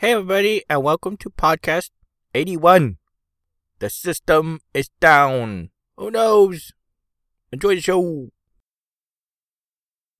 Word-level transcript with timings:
Hey, 0.00 0.12
everybody, 0.12 0.62
and 0.70 0.84
welcome 0.84 1.16
to 1.16 1.28
podcast 1.28 1.90
81. 2.32 2.98
The 3.80 3.90
system 3.90 4.60
is 4.72 4.90
down. 5.00 5.70
Who 5.96 6.12
knows? 6.12 6.70
Enjoy 7.50 7.74
the 7.74 7.80
show. 7.80 8.28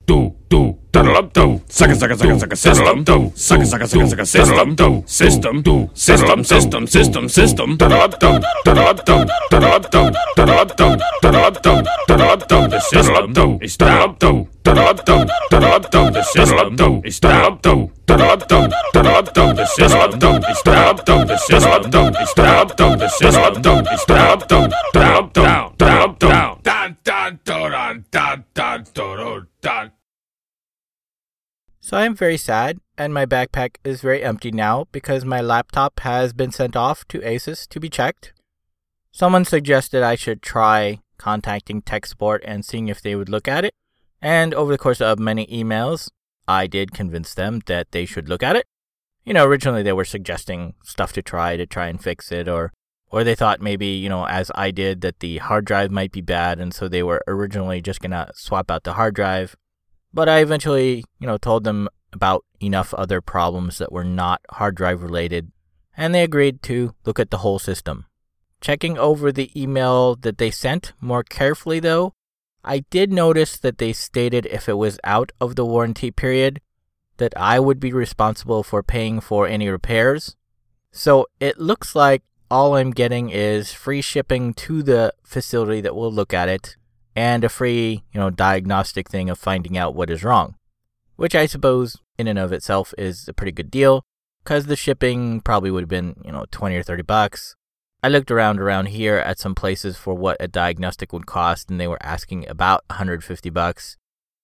do 0.04 0.34
do 0.48 0.80
Saddle 0.98 1.22
do, 1.22 1.60
suck 1.68 1.90
it, 1.90 1.96
suck 2.00 2.10
it, 2.10 2.18
suck 2.18 2.28
it, 2.28 2.40
suck 2.40 2.52
it, 2.52 2.56
system. 2.56 3.04
Do, 3.04 3.32
suck 3.36 3.60
it, 3.60 3.66
suck 3.66 3.82
it, 3.82 3.88
suck 3.88 4.00
it, 4.00 4.08
suck 4.08 4.18
it, 4.18 4.26
system. 4.26 4.74
Do, 4.74 5.04
system 5.06 5.62
do, 5.62 5.90
system, 5.94 6.42
system, 6.42 6.86
system, 6.88 7.28
system. 7.28 7.76
Saddle 7.78 8.00
up 8.00 8.18
do, 8.18 8.40
saddle 8.64 8.84
up 8.84 9.04
do, 9.04 9.26
saddle 9.48 9.72
up 9.74 9.90
do, 9.92 10.12
saddle 10.34 10.58
up 10.58 10.76
do, 10.76 10.98
saddle 11.22 11.44
up 11.44 11.62
do, 11.62 11.84
saddle 12.08 12.30
up 12.30 12.48
do. 12.48 12.68
The 12.68 12.80
system 12.80 13.32
do, 13.32 13.58
is 13.62 13.74
saddle 13.74 14.02
up 14.02 14.18
do, 14.18 14.48
saddle 14.64 14.88
up 14.88 15.04
do, 15.04 15.26
saddle 15.52 15.72
up 15.72 15.90
do. 15.92 16.10
The 16.10 16.22
system 16.24 16.74
do, 16.74 17.02
is 17.04 17.16
saddle 17.16 17.46
up 17.46 17.62
do, 17.62 17.90
saddle 18.08 18.30
up 18.30 18.48
do, 18.48 18.68
saddle 18.92 19.14
up 19.14 19.34
do. 19.34 19.54
The 19.54 19.66
system 19.66 20.18
do, 20.18 20.30
is 20.50 20.58
saddle 20.64 20.90
up 20.90 21.04
do, 21.04 21.36
saddle 21.46 21.70
up 21.70 21.90
do, 21.92 22.12
saddle 22.26 22.58
up 22.58 22.76
do. 22.76 22.86
The 22.90 23.06
system 23.06 23.30
do, 23.38 23.38
is 23.38 23.54
saddle 23.54 23.78
up 23.78 23.78
do, 23.78 23.98
saddle 24.02 24.34
up 24.34 24.48
do, 24.48 24.58
saddle 24.58 24.66
up 24.66 24.92
do. 24.92 25.07
So 31.88 31.96
I 31.96 32.04
am 32.04 32.14
very 32.14 32.36
sad, 32.36 32.80
and 32.98 33.14
my 33.14 33.24
backpack 33.24 33.76
is 33.82 34.02
very 34.02 34.22
empty 34.22 34.50
now 34.50 34.88
because 34.92 35.24
my 35.24 35.40
laptop 35.40 36.00
has 36.00 36.34
been 36.34 36.52
sent 36.52 36.76
off 36.76 37.08
to 37.08 37.20
Asus 37.20 37.66
to 37.68 37.80
be 37.80 37.88
checked. 37.88 38.34
Someone 39.10 39.46
suggested 39.46 40.02
I 40.02 40.14
should 40.14 40.42
try 40.42 40.98
contacting 41.16 41.80
tech 41.80 42.04
support 42.04 42.42
and 42.44 42.62
seeing 42.62 42.88
if 42.88 43.00
they 43.00 43.16
would 43.16 43.30
look 43.30 43.48
at 43.48 43.64
it. 43.64 43.72
And 44.20 44.52
over 44.52 44.70
the 44.70 44.76
course 44.76 45.00
of 45.00 45.18
many 45.18 45.46
emails, 45.46 46.10
I 46.46 46.66
did 46.66 46.92
convince 46.92 47.32
them 47.32 47.62
that 47.64 47.90
they 47.92 48.04
should 48.04 48.28
look 48.28 48.42
at 48.42 48.54
it. 48.54 48.66
You 49.24 49.32
know, 49.32 49.46
originally 49.46 49.82
they 49.82 49.94
were 49.94 50.04
suggesting 50.04 50.74
stuff 50.84 51.14
to 51.14 51.22
try 51.22 51.56
to 51.56 51.64
try 51.64 51.86
and 51.86 51.98
fix 51.98 52.30
it, 52.30 52.48
or 52.48 52.70
or 53.10 53.24
they 53.24 53.34
thought 53.34 53.62
maybe 53.62 53.86
you 53.86 54.10
know 54.10 54.26
as 54.26 54.50
I 54.54 54.72
did 54.72 55.00
that 55.00 55.20
the 55.20 55.38
hard 55.38 55.64
drive 55.64 55.90
might 55.90 56.12
be 56.12 56.20
bad, 56.20 56.60
and 56.60 56.74
so 56.74 56.86
they 56.86 57.02
were 57.02 57.22
originally 57.26 57.80
just 57.80 58.00
gonna 58.02 58.30
swap 58.34 58.70
out 58.70 58.84
the 58.84 58.92
hard 58.92 59.14
drive. 59.14 59.56
But 60.12 60.28
I 60.28 60.38
eventually, 60.38 61.04
you 61.18 61.26
know, 61.26 61.38
told 61.38 61.64
them 61.64 61.88
about 62.12 62.44
enough 62.60 62.94
other 62.94 63.20
problems 63.20 63.78
that 63.78 63.92
were 63.92 64.04
not 64.04 64.40
hard 64.50 64.74
drive 64.74 65.02
related, 65.02 65.52
and 65.96 66.14
they 66.14 66.22
agreed 66.22 66.62
to 66.64 66.94
look 67.04 67.18
at 67.18 67.30
the 67.30 67.38
whole 67.38 67.58
system. 67.58 68.06
Checking 68.60 68.98
over 68.98 69.30
the 69.30 69.50
email 69.60 70.16
that 70.16 70.38
they 70.38 70.50
sent 70.50 70.92
more 71.00 71.22
carefully, 71.22 71.80
though, 71.80 72.14
I 72.64 72.80
did 72.90 73.12
notice 73.12 73.56
that 73.58 73.78
they 73.78 73.92
stated 73.92 74.46
if 74.46 74.68
it 74.68 74.74
was 74.74 74.98
out 75.04 75.30
of 75.40 75.54
the 75.54 75.64
warranty 75.64 76.10
period, 76.10 76.60
that 77.18 77.36
I 77.36 77.60
would 77.60 77.78
be 77.78 77.92
responsible 77.92 78.62
for 78.62 78.82
paying 78.82 79.20
for 79.20 79.46
any 79.46 79.68
repairs. 79.68 80.36
So 80.90 81.26
it 81.38 81.58
looks 81.58 81.94
like 81.94 82.22
all 82.50 82.76
I'm 82.76 82.90
getting 82.90 83.30
is 83.30 83.72
free 83.72 84.00
shipping 84.00 84.54
to 84.54 84.82
the 84.82 85.12
facility 85.22 85.80
that 85.82 85.94
will 85.94 86.12
look 86.12 86.32
at 86.32 86.48
it 86.48 86.76
and 87.18 87.42
a 87.42 87.48
free, 87.48 88.04
you 88.12 88.20
know, 88.20 88.30
diagnostic 88.30 89.08
thing 89.08 89.28
of 89.28 89.36
finding 89.36 89.76
out 89.76 89.92
what 89.92 90.08
is 90.08 90.22
wrong. 90.22 90.54
Which 91.16 91.34
I 91.34 91.46
suppose 91.46 91.96
in 92.16 92.28
and 92.28 92.38
of 92.38 92.52
itself 92.52 92.94
is 92.96 93.26
a 93.26 93.32
pretty 93.32 93.50
good 93.50 93.72
deal 93.72 94.04
cuz 94.44 94.66
the 94.66 94.76
shipping 94.76 95.40
probably 95.40 95.72
would 95.72 95.82
have 95.82 95.88
been, 95.88 96.14
you 96.24 96.30
know, 96.30 96.44
20 96.52 96.76
or 96.76 96.84
30 96.84 97.02
bucks. 97.02 97.56
I 98.04 98.08
looked 98.08 98.30
around 98.30 98.60
around 98.60 98.86
here 98.86 99.16
at 99.16 99.40
some 99.40 99.56
places 99.56 99.96
for 99.96 100.14
what 100.14 100.36
a 100.38 100.46
diagnostic 100.46 101.12
would 101.12 101.26
cost 101.26 101.68
and 101.68 101.80
they 101.80 101.88
were 101.88 102.00
asking 102.00 102.48
about 102.48 102.84
150 102.86 103.50
bucks. 103.50 103.96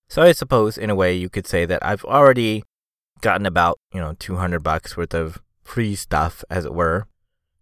So 0.09 0.23
I 0.23 0.33
suppose 0.33 0.77
in 0.77 0.91
a 0.91 0.97
way 0.97 1.15
you 1.15 1.31
could 1.31 1.47
say 1.47 1.65
that 1.67 1.85
I've 1.87 2.05
already 2.05 2.65
gotten 3.21 3.47
about, 3.47 3.79
you 3.93 4.01
know, 4.01 4.15
200 4.19 4.65
bucks 4.65 4.97
worth 4.97 5.15
of 5.15 5.41
free 5.63 5.95
stuff 5.95 6.43
as 6.51 6.65
it 6.65 6.75
were. 6.75 7.07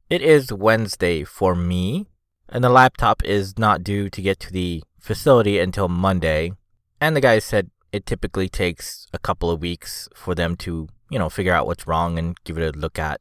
It 0.09 0.23
is 0.23 0.55
Wednesday 0.55 1.23
for 1.23 1.55
me, 1.55 2.07
and 2.53 2.63
the 2.63 2.69
laptop 2.69 3.25
is 3.25 3.59
not 3.59 3.83
due 3.83 4.11
to 4.11 4.23
get 4.23 4.39
to 4.41 4.53
the 4.53 4.83
facility 5.01 5.59
until 5.59 5.89
Monday. 5.89 6.53
And 7.01 7.17
the 7.17 7.21
guy 7.21 7.39
said 7.39 7.71
it 7.93 8.07
typically 8.07 8.49
takes 8.49 9.09
a 9.13 9.19
couple 9.19 9.51
of 9.51 9.61
weeks 9.61 10.09
for 10.15 10.35
them 10.35 10.57
to, 10.57 10.89
you 11.11 11.19
know, 11.19 11.29
figure 11.29 11.55
out 11.55 11.67
what's 11.67 11.87
wrong 11.87 12.19
and 12.19 12.37
give 12.45 12.59
it 12.59 12.77
a 12.77 12.79
look 12.79 12.99
at. 12.99 13.21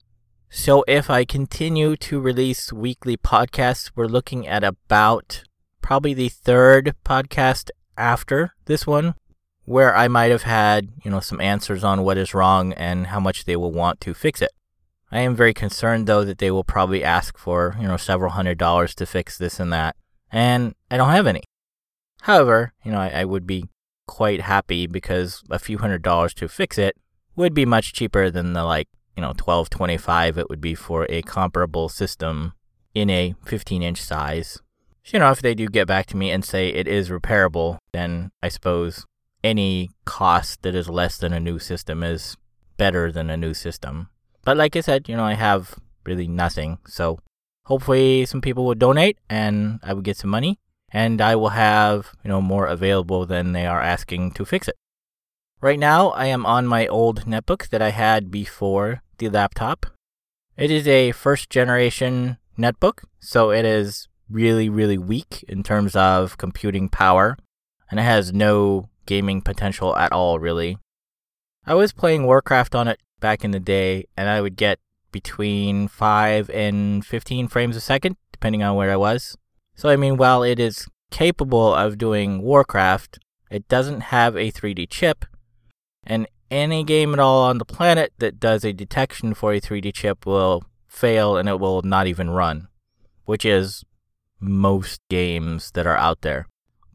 So 0.50 0.84
if 0.88 1.10
I 1.10 1.24
continue 1.24 1.96
to 1.96 2.20
release 2.20 2.74
weekly 2.74 3.16
podcasts, 3.16 3.92
we're 3.96 4.08
looking 4.08 4.46
at 4.48 4.64
about 4.64 5.44
probably 5.82 6.14
the 6.14 6.30
third 6.30 6.94
podcast 7.06 7.70
after 7.98 8.54
this 8.66 8.86
one 8.86 9.16
where 9.64 9.96
I 9.96 10.10
might 10.10 10.32
have 10.32 10.44
had, 10.44 10.90
you 11.04 11.12
know, 11.12 11.22
some 11.22 11.40
answers 11.40 11.84
on 11.84 12.04
what 12.04 12.18
is 12.18 12.34
wrong 12.34 12.74
and 12.74 13.08
how 13.08 13.20
much 13.20 13.46
they 13.46 13.56
will 13.56 13.72
want 13.72 14.02
to 14.02 14.14
fix 14.14 14.42
it. 14.42 14.52
I 15.12 15.22
am 15.22 15.36
very 15.36 15.54
concerned 15.54 16.08
though 16.08 16.24
that 16.24 16.38
they 16.38 16.52
will 16.52 16.64
probably 16.64 17.04
ask 17.04 17.38
for, 17.38 17.76
you 17.80 17.88
know, 17.88 17.98
several 17.98 18.32
hundred 18.32 18.58
dollars 18.58 18.96
to 18.96 19.06
fix 19.06 19.38
this 19.38 19.60
and 19.60 19.72
that, 19.74 19.96
and 20.32 20.74
I 20.90 20.98
don't 20.98 21.10
have 21.10 21.28
any. 21.28 21.44
However, 22.22 22.74
you 22.84 22.92
know, 22.92 23.00
I, 23.00 23.10
I 23.10 23.26
would 23.26 23.46
be 23.46 23.66
quite 24.08 24.42
happy 24.42 24.88
because 24.88 25.44
a 25.50 25.60
few 25.60 25.80
hundred 25.80 26.02
dollars 26.02 26.34
to 26.36 26.48
fix 26.48 26.78
it 26.78 26.96
would 27.36 27.54
be 27.54 27.66
much 27.66 27.94
cheaper 27.94 28.30
than 28.30 28.54
the 28.54 28.64
like, 28.64 28.88
you 29.16 29.22
know, 29.22 29.30
1225 29.30 30.38
it 30.38 30.50
would 30.50 30.62
be 30.62 30.76
for 30.76 31.06
a 31.10 31.22
comparable 31.24 31.90
system 31.90 32.54
in 32.94 33.10
a 33.10 33.36
15 33.46 33.84
inch 33.84 34.02
size. 34.02 34.60
So, 35.04 35.18
you 35.18 35.20
know, 35.20 35.32
if 35.32 35.42
they 35.42 35.56
do 35.56 35.68
get 35.68 35.88
back 35.88 36.06
to 36.08 36.18
me 36.18 36.32
and 36.32 36.46
say 36.46 36.70
it 36.70 36.88
is 36.88 37.10
repairable, 37.10 37.80
then 37.92 38.32
I 38.44 38.50
suppose 38.50 39.06
any 39.44 39.90
cost 40.06 40.62
that 40.62 40.76
is 40.76 40.88
less 40.90 41.18
than 41.18 41.34
a 41.34 41.40
new 41.40 41.58
system 41.58 42.04
is 42.04 42.38
better 42.78 43.12
than 43.12 43.30
a 43.30 43.38
new 43.38 43.54
system. 43.54 44.10
But 44.44 44.58
like 44.58 44.76
I 44.76 44.82
said, 44.82 45.08
you 45.08 45.16
know, 45.16 45.24
I 45.24 45.34
have 45.34 45.76
really 46.06 46.28
nothing. 46.28 46.80
So 46.88 47.20
hopefully 47.66 48.26
some 48.26 48.42
people 48.42 48.66
will 48.66 48.76
donate 48.76 49.18
and 49.30 49.80
I 49.84 49.94
will 49.94 50.02
get 50.02 50.18
some 50.18 50.30
money 50.30 50.60
and 50.92 51.22
I 51.22 51.36
will 51.36 51.50
have, 51.50 52.14
you 52.24 52.30
know, 52.30 52.42
more 52.42 52.66
available 52.66 53.26
than 53.26 53.54
they 53.54 53.66
are 53.66 53.82
asking 53.82 54.32
to 54.32 54.46
fix 54.46 54.68
it. 54.68 54.76
Right 55.62 55.80
now, 55.80 56.10
I 56.10 56.26
am 56.26 56.46
on 56.46 56.66
my 56.66 56.88
old 56.88 57.26
netbook 57.26 57.70
that 57.70 57.82
I 57.82 57.92
had 57.92 58.32
before 58.32 59.04
the 59.20 59.30
laptop. 59.30 59.86
It 60.58 60.72
is 60.72 60.88
a 60.88 61.12
first 61.12 61.50
generation 61.50 62.38
netbook, 62.58 63.04
so 63.20 63.52
it 63.52 63.64
is 63.64 64.08
really, 64.30 64.70
really 64.70 64.98
weak 64.98 65.46
in 65.48 65.62
terms 65.62 65.96
of 65.96 66.38
computing 66.38 66.90
power, 66.90 67.38
and 67.90 68.00
it 68.00 68.04
has 68.04 68.34
no 68.34 68.90
gaming 69.06 69.42
potential 69.42 69.96
at 69.96 70.12
all, 70.12 70.40
really. 70.40 70.80
I 71.66 71.76
was 71.76 71.94
playing 71.94 72.26
Warcraft 72.26 72.74
on 72.74 72.88
it 72.88 73.00
back 73.22 73.46
in 73.46 73.52
the 73.52 73.60
day, 73.60 74.06
and 74.18 74.28
I 74.28 74.42
would 74.42 74.58
get 74.58 74.80
between 75.14 75.88
5 75.88 76.50
and 76.50 77.06
15 77.06 77.48
frames 77.48 77.78
a 77.78 77.82
second, 77.82 78.18
depending 78.34 78.64
on 78.64 78.76
where 78.76 78.92
I 78.92 78.98
was. 78.98 79.38
So, 79.76 79.88
I 79.88 79.96
mean, 79.96 80.18
while 80.18 80.44
it 80.44 80.60
is 80.60 80.88
capable 81.12 81.74
of 81.74 81.98
doing 81.98 82.42
Warcraft, 82.42 83.20
it 83.50 83.68
doesn't 83.70 84.02
have 84.02 84.36
a 84.36 84.52
3D 84.52 84.90
chip, 84.90 85.26
and 86.04 86.28
any 86.50 86.84
game 86.84 87.14
at 87.14 87.20
all 87.20 87.44
on 87.44 87.58
the 87.58 87.66
planet 87.66 88.12
that 88.18 88.40
does 88.40 88.66
a 88.66 88.74
detection 88.74 89.34
for 89.34 89.54
a 89.54 89.62
3D 89.62 89.94
chip 89.94 90.26
will 90.26 90.64
fail 90.88 91.38
and 91.38 91.48
it 91.48 91.60
will 91.60 91.82
not 91.82 92.08
even 92.08 92.30
run, 92.30 92.68
which 93.26 93.46
is 93.46 93.86
most 94.40 95.00
games 95.10 95.72
that 95.72 95.88
are 95.88 95.98
out 95.98 96.22
there. 96.22 96.48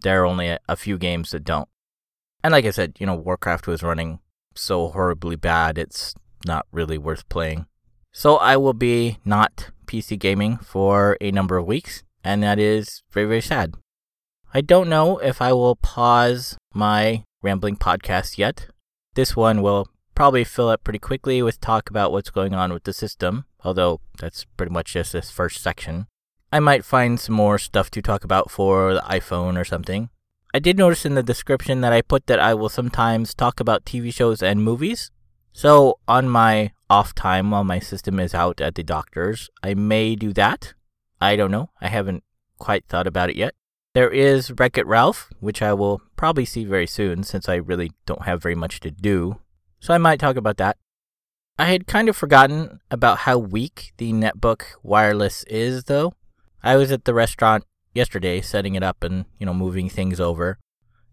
There 0.03 0.23
are 0.23 0.27
only 0.27 0.59
a, 0.69 0.77
few 0.77 0.99
games 0.99 1.31
that 1.31 1.43
don't. 1.43 1.69
And 2.45 2.53
like 2.53 2.67
I 2.67 2.71
said, 2.71 2.97
you 2.99 3.07
know, 3.07 3.15
Warcraft 3.15 3.67
was 3.67 3.83
running 3.83 4.21
so 4.57 4.89
horribly 4.89 5.37
bad, 5.37 5.79
it's 5.79 6.15
not 6.45 6.67
really 6.73 6.99
worth 6.99 7.29
playing. 7.29 7.67
So 8.13 8.37
I 8.37 8.57
will 8.57 8.73
be 8.73 9.19
not 9.25 9.71
PC 9.87 10.19
gaming 10.19 10.57
for 10.59 11.17
a 11.21 11.31
number 11.31 11.57
of 11.57 11.67
weeks, 11.67 12.03
and 12.25 12.43
that 12.43 12.59
is 12.59 13.03
very, 13.11 13.27
very 13.27 13.43
sad. 13.43 13.75
I 14.55 14.61
don't 14.61 14.89
know 14.89 15.19
if 15.19 15.43
I 15.43 15.53
will 15.53 15.77
pause 15.77 16.57
my 16.73 17.25
rambling 17.43 17.77
podcast 17.77 18.39
yet. 18.39 18.69
This 19.15 19.37
one 19.37 19.61
will 19.61 19.89
probably 20.15 20.45
fill 20.45 20.69
up 20.69 20.83
pretty 20.83 20.99
quickly 20.99 21.43
with 21.43 21.61
talk 21.61 21.91
about 21.91 22.11
what's 22.11 22.31
going 22.31 22.55
on 22.55 22.73
with 22.73 22.85
the 22.85 22.93
system, 22.93 23.45
although 23.65 24.01
that's 24.19 24.45
pretty 24.57 24.73
much 24.73 24.95
just 24.95 25.13
this 25.13 25.31
first 25.31 25.63
section. 25.63 26.07
I 26.51 26.61
might 26.61 26.85
find 26.85 27.21
some 27.21 27.35
more 27.35 27.59
stuff 27.59 27.91
to 27.91 28.03
talk 28.03 28.25
about 28.25 28.51
for 28.51 28.95
the 28.95 29.01
iPhone 29.01 29.61
or 29.61 29.65
something. 29.65 30.09
I 30.57 30.59
did 30.59 30.79
notice 30.79 31.05
in 31.05 31.15
the 31.17 31.23
description 31.23 31.83
that 31.83 31.93
I 31.93 32.01
put 32.01 32.29
that 32.29 32.41
I 32.41 32.55
will 32.55 32.71
sometimes 32.71 33.35
talk 33.35 33.61
about 33.61 33.85
TV 33.85 34.11
shows 34.11 34.43
and 34.43 34.65
movies. 34.65 35.11
So, 35.53 35.99
on 36.09 36.31
my 36.31 36.73
off 36.89 37.15
time 37.15 37.51
while 37.51 37.63
my 37.63 37.79
system 37.79 38.19
is 38.19 38.35
out 38.35 38.63
at 38.63 38.75
the 38.75 38.83
doctor's, 38.83 39.51
I 39.63 39.75
may 39.75 40.17
do 40.17 40.33
that. 40.33 40.73
I 41.21 41.37
don't 41.37 41.51
know. 41.51 41.69
I 41.83 41.89
haven't 41.89 42.25
quite 42.59 42.87
thought 42.87 43.07
about 43.07 43.29
it 43.29 43.37
yet. 43.37 43.53
There 43.93 44.09
is 44.09 44.51
Wreck 44.51 44.79
It 44.79 44.87
Ralph, 44.87 45.31
which 45.41 45.61
I 45.61 45.75
will 45.75 46.01
probably 46.17 46.47
see 46.47 46.65
very 46.65 46.87
soon 46.87 47.23
since 47.23 47.51
I 47.51 47.57
really 47.57 47.93
don't 48.07 48.25
have 48.25 48.41
very 48.41 48.55
much 48.55 48.81
to 48.81 48.91
do. 48.91 49.41
So, 49.79 49.93
I 49.93 49.99
might 49.99 50.21
talk 50.21 50.37
about 50.37 50.57
that. 50.57 50.79
I 51.59 51.67
had 51.67 51.87
kind 51.87 52.09
of 52.09 52.17
forgotten 52.17 52.81
about 52.91 53.19
how 53.19 53.37
weak 53.37 53.93
the 53.99 54.11
netbook 54.15 54.63
wireless 54.83 55.45
is, 55.49 55.85
though. 55.85 56.15
I 56.63 56.77
was 56.77 56.91
at 56.91 57.05
the 57.05 57.13
restaurant 57.13 57.65
yesterday 57.97 58.41
setting 58.41 58.75
it 58.75 58.83
up 58.83 59.03
and, 59.03 59.25
you 59.39 59.47
know, 59.47 59.55
moving 59.55 59.89
things 59.89 60.21
over, 60.21 60.59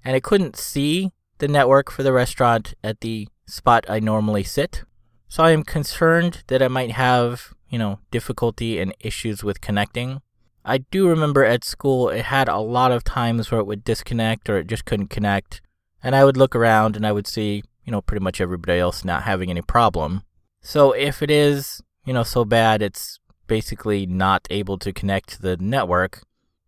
and 0.04 0.16
I 0.16 0.20
couldn't 0.20 0.58
see 0.58 1.12
the 1.40 1.48
network 1.48 1.90
for 1.90 2.04
the 2.04 2.14
restaurant 2.14 2.76
at 2.84 3.02
the 3.02 3.28
spot 3.48 3.86
I 3.90 4.00
normally 4.00 4.44
sit. 4.44 4.84
So 5.28 5.44
I 5.44 5.52
am 5.52 5.64
concerned 5.64 6.44
that 6.48 6.62
I 6.62 6.68
might 6.68 6.92
have, 6.92 7.54
you 7.70 7.80
know, 7.80 8.00
difficulty 8.12 8.80
and 8.80 8.96
issues 9.00 9.44
with 9.44 9.62
connecting. 9.62 10.22
I 10.64 10.78
do 10.78 11.08
remember 11.08 11.44
at 11.44 11.64
school 11.64 12.10
it 12.10 12.26
had 12.26 12.48
a 12.48 12.60
lot 12.60 12.92
of 12.92 13.04
times 13.04 13.50
where 13.50 13.60
it 13.60 13.66
would 13.66 13.84
disconnect 13.84 14.50
or 14.50 14.60
it 14.60 14.68
just 14.68 14.86
couldn't 14.86 15.10
connect. 15.10 15.62
And 16.02 16.16
I 16.16 16.24
would 16.24 16.38
look 16.38 16.56
around 16.56 16.96
and 16.96 17.06
I 17.06 17.12
would 17.12 17.28
see, 17.28 17.64
you 17.84 17.92
know, 17.92 18.02
pretty 18.02 18.24
much 18.24 18.40
everybody 18.40 18.80
else 18.80 19.04
not 19.04 19.24
having 19.24 19.50
any 19.50 19.62
problem. 19.62 20.24
So 20.62 20.92
if 20.92 21.22
it 21.22 21.32
is, 21.32 21.82
you 22.06 22.14
know, 22.14 22.24
so 22.24 22.46
bad 22.46 22.82
it's 22.82 23.20
basically 23.48 24.06
not 24.06 24.48
able 24.50 24.78
to 24.78 24.94
connect 24.94 25.30
to 25.30 25.42
the 25.42 25.58
network, 25.58 26.24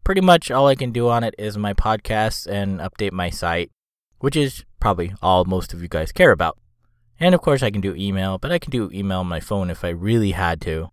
pretty 0.05 0.21
much 0.21 0.49
all 0.49 0.67
I 0.67 0.75
can 0.75 0.91
do 0.91 1.09
on 1.09 1.25
it 1.25 1.35
is 1.37 1.57
my 1.57 1.73
podcasts 1.73 2.47
and 2.47 2.79
update 2.79 3.11
my 3.11 3.29
site, 3.29 3.71
which 4.19 4.37
is 4.37 4.63
probably 4.79 5.13
all 5.21 5.43
most 5.43 5.73
of 5.73 5.81
you 5.81 5.89
guys 5.89 6.13
care 6.13 6.31
about. 6.31 6.57
And 7.19 7.35
of 7.35 7.41
course, 7.41 7.63
I 7.63 7.71
can 7.71 7.81
do 7.81 7.95
email, 7.95 8.37
but 8.37 8.51
I 8.51 8.59
can 8.59 8.71
do 8.71 8.89
email 8.93 9.19
on 9.19 9.27
my 9.27 9.39
phone 9.39 9.69
if 9.69 9.83
I 9.83 9.89
really 9.89 10.31
had 10.31 10.61
to. 10.61 10.91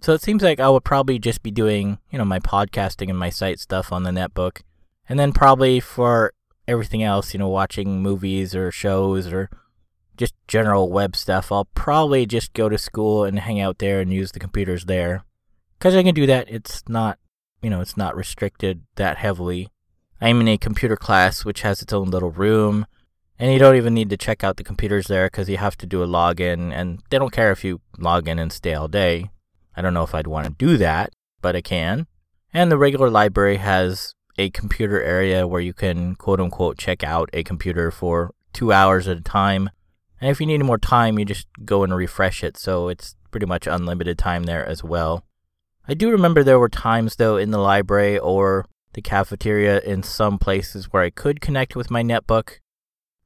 So 0.00 0.14
it 0.14 0.22
seems 0.22 0.42
like 0.42 0.60
I 0.60 0.68
would 0.68 0.84
probably 0.84 1.18
just 1.18 1.42
be 1.42 1.50
doing, 1.50 1.98
you 2.10 2.18
know, 2.18 2.24
my 2.24 2.38
podcasting 2.38 3.10
and 3.10 3.18
my 3.18 3.30
site 3.30 3.58
stuff 3.58 3.92
on 3.92 4.04
the 4.04 4.10
netbook. 4.10 4.62
And 5.08 5.18
then 5.18 5.32
probably 5.32 5.80
for 5.80 6.32
everything 6.68 7.02
else, 7.02 7.34
you 7.34 7.38
know, 7.38 7.48
watching 7.48 8.00
movies 8.00 8.54
or 8.54 8.70
shows 8.70 9.32
or 9.32 9.50
just 10.16 10.34
general 10.46 10.90
web 10.90 11.16
stuff, 11.16 11.50
I'll 11.50 11.68
probably 11.74 12.26
just 12.26 12.52
go 12.52 12.68
to 12.68 12.78
school 12.78 13.24
and 13.24 13.40
hang 13.40 13.60
out 13.60 13.78
there 13.78 14.00
and 14.00 14.12
use 14.12 14.32
the 14.32 14.40
computers 14.40 14.84
there. 14.84 15.24
Because 15.78 15.96
I 15.96 16.02
can 16.02 16.14
do 16.14 16.26
that. 16.26 16.48
It's 16.48 16.82
not, 16.88 17.18
you 17.62 17.70
know, 17.70 17.80
it's 17.80 17.96
not 17.96 18.16
restricted 18.16 18.82
that 18.96 19.18
heavily. 19.18 19.68
I'm 20.20 20.40
in 20.40 20.48
a 20.48 20.58
computer 20.58 20.96
class 20.96 21.44
which 21.44 21.62
has 21.62 21.82
its 21.82 21.92
own 21.92 22.10
little 22.10 22.30
room 22.30 22.86
and 23.42 23.52
you 23.52 23.58
don't 23.58 23.74
even 23.74 23.92
need 23.92 24.08
to 24.10 24.16
check 24.16 24.44
out 24.44 24.56
the 24.56 24.62
computers 24.62 25.08
there 25.08 25.26
because 25.26 25.48
you 25.48 25.56
have 25.56 25.76
to 25.78 25.86
do 25.86 26.00
a 26.00 26.06
login, 26.06 26.72
and 26.72 27.02
they 27.10 27.18
don't 27.18 27.32
care 27.32 27.50
if 27.50 27.64
you 27.64 27.80
log 27.98 28.28
in 28.28 28.38
and 28.38 28.52
stay 28.52 28.72
all 28.72 28.86
day. 28.86 29.30
I 29.76 29.82
don't 29.82 29.94
know 29.94 30.04
if 30.04 30.14
I'd 30.14 30.28
want 30.28 30.46
to 30.46 30.52
do 30.52 30.76
that, 30.76 31.12
but 31.40 31.56
I 31.56 31.60
can. 31.60 32.06
And 32.54 32.70
the 32.70 32.78
regular 32.78 33.10
library 33.10 33.56
has 33.56 34.14
a 34.38 34.50
computer 34.50 35.02
area 35.02 35.44
where 35.48 35.60
you 35.60 35.72
can 35.72 36.14
quote 36.14 36.38
unquote 36.38 36.78
check 36.78 37.02
out 37.02 37.30
a 37.32 37.42
computer 37.42 37.90
for 37.90 38.32
two 38.52 38.72
hours 38.72 39.08
at 39.08 39.16
a 39.16 39.22
time. 39.22 39.70
And 40.20 40.30
if 40.30 40.40
you 40.40 40.46
need 40.46 40.62
more 40.62 40.78
time, 40.78 41.18
you 41.18 41.24
just 41.24 41.48
go 41.64 41.82
and 41.82 41.92
refresh 41.96 42.44
it, 42.44 42.56
so 42.56 42.86
it's 42.86 43.16
pretty 43.32 43.46
much 43.46 43.66
unlimited 43.66 44.18
time 44.18 44.44
there 44.44 44.64
as 44.64 44.84
well. 44.84 45.24
I 45.88 45.94
do 45.94 46.10
remember 46.10 46.42
there 46.42 46.58
were 46.58 46.68
times, 46.68 47.16
though, 47.16 47.36
in 47.36 47.50
the 47.50 47.58
library 47.58 48.18
or 48.18 48.66
the 48.92 49.02
cafeteria 49.02 49.80
in 49.80 50.02
some 50.02 50.38
places 50.38 50.92
where 50.92 51.02
I 51.02 51.10
could 51.10 51.40
connect 51.40 51.74
with 51.74 51.90
my 51.90 52.02
netbook, 52.02 52.58